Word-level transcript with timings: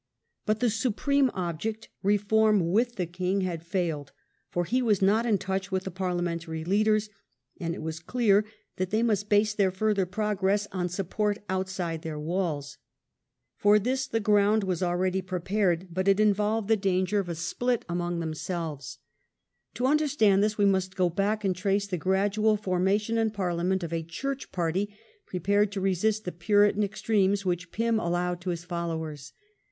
But 0.47 0.61
the 0.61 0.71
supreme 0.71 1.29
object, 1.35 1.89
reform 2.01 2.71
with 2.71 2.95
the 2.95 3.05
king, 3.05 3.41
had 3.41 3.63
failed; 3.63 4.11
he 4.65 4.81
was 4.81 4.99
not 4.99 5.27
in 5.27 5.37
touch 5.37 5.71
with 5.71 5.83
the 5.83 5.91
Parliamentary 5.91 6.63
leaders, 6.63 7.07
and 7.59 7.75
it 7.75 7.83
was 7.83 7.99
clear 7.99 8.43
that 8.77 8.89
they 8.89 9.03
must 9.03 9.29
base 9.29 9.53
their 9.53 9.69
further 9.69 10.07
progress 10.07 10.67
on 10.71 10.89
support 10.89 11.37
outside 11.49 12.01
their 12.01 12.19
walls. 12.19 12.79
For 13.57 13.77
this 13.77 14.07
the 14.07 14.19
ground 14.19 14.63
was 14.63 14.81
already 14.81 15.21
prepared, 15.21 15.89
but 15.91 16.07
it 16.07 16.19
involved 16.19 16.67
the 16.67 16.75
danger 16.77 17.19
of 17.19 17.29
a 17.29 17.35
split 17.35 17.85
among 17.87 18.19
themselves. 18.19 18.97
To 19.75 19.83
A 19.85 19.85
PARTY 19.85 19.85
FOR 19.85 19.85
THE 19.85 19.85
KING. 19.85 19.91
35 20.31 20.33
understand 20.33 20.43
this 20.43 20.57
we 20.57 20.65
must 20.71 20.95
go 20.95 21.09
back 21.11 21.45
and 21.45 21.55
trace 21.55 21.85
the 21.85 21.97
gradual 21.97 22.57
for 22.57 22.79
mation 22.79 23.17
in 23.19 23.29
Parliament 23.29 23.83
of 23.83 23.93
a 23.93 24.01
church 24.01 24.51
party 24.51 24.95
prepared 25.27 25.71
to 25.73 25.79
resist 25.79 26.25
the 26.25 26.31
Puritan 26.31 26.81
extremes 26.81 27.45
which 27.45 27.71
Pym 27.71 27.99
allowed 27.99 28.41
to 28.41 28.47
j^. 28.47 28.53
his 28.53 28.63
followers. 28.63 29.33